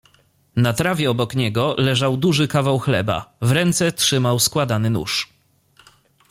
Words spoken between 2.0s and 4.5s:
duży kawał chleba, w ręce trzymał